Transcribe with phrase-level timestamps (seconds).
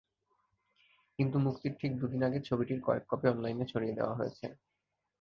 [1.19, 4.45] কিন্তু মুক্তির ঠিক দুদিন আগে ছবিটির কয়েকটি কপি অনলাইনে ছড়িয়ে দেওয়া হয়েছে।